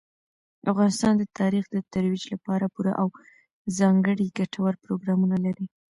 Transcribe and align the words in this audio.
افغانستان 0.71 1.13
د 1.17 1.23
تاریخ 1.39 1.65
د 1.71 1.77
ترویج 1.93 2.23
لپاره 2.33 2.65
پوره 2.73 2.93
او 3.01 3.07
ځانګړي 3.77 4.27
ګټور 4.37 4.73
پروګرامونه 4.83 5.37
لري. 5.45 5.65